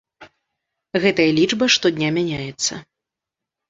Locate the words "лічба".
1.41-1.71